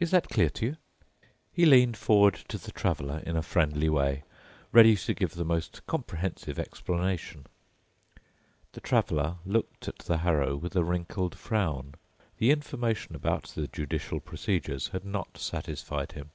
Is 0.00 0.10
that 0.10 0.28
clear 0.28 0.50
to 0.50 0.66
you?" 0.66 0.76
He 1.52 1.64
leaned 1.64 1.96
forward 1.96 2.34
to 2.48 2.58
the 2.58 2.72
Traveler 2.72 3.22
in 3.24 3.36
a 3.36 3.40
friendly 3.40 3.88
way, 3.88 4.24
ready 4.72 4.96
to 4.96 5.14
give 5.14 5.34
the 5.36 5.44
most 5.44 5.86
comprehensive 5.86 6.58
explanation. 6.58 7.46
The 8.72 8.80
Traveler 8.80 9.36
looked 9.46 9.86
at 9.86 10.00
the 10.00 10.18
harrow 10.18 10.56
with 10.56 10.74
a 10.74 10.82
wrinkled 10.82 11.38
frown. 11.38 11.94
The 12.38 12.50
information 12.50 13.14
about 13.14 13.44
the 13.54 13.68
judicial 13.68 14.18
procedures 14.18 14.88
had 14.88 15.04
not 15.04 15.38
satisfied 15.38 16.10
him. 16.10 16.30